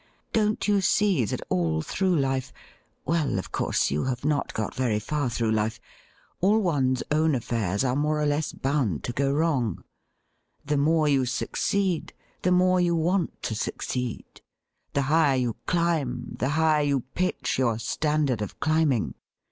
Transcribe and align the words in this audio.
Don't 0.33 0.67
you 0.67 0.81
see 0.81 1.25
that 1.25 1.43
all 1.47 1.83
through 1.83 2.15
life— 2.15 2.51
^well, 3.07 3.37
of 3.37 3.51
course, 3.51 3.91
you 3.91 4.05
have 4.05 4.25
not 4.25 4.51
got 4.55 4.73
very 4.73 4.97
far 4.97 5.29
through 5.29 5.51
life— 5.51 5.79
all 6.41 6.57
one's 6.59 7.03
own 7.11 7.33
aflFairs 7.33 7.87
are 7.87 7.95
more 7.95 8.19
or 8.19 8.25
less 8.25 8.51
bound 8.51 9.03
to 9.03 9.13
go 9.13 9.31
wrong? 9.31 9.83
The 10.65 10.77
more 10.77 11.07
you 11.07 11.27
succeed, 11.27 12.13
the 12.41 12.51
more 12.51 12.81
you 12.81 12.95
want 12.95 13.43
to 13.43 13.53
succeed. 13.53 14.41
The 14.93 15.03
higher 15.03 15.35
you 15.37 15.57
climb, 15.67 16.35
the 16.39 16.49
higher 16.57 16.81
you 16.81 17.01
pitch 17.13 17.59
your 17.59 17.77
standard 17.77 18.41
of 18.41 18.59
climbing. 18.59 19.13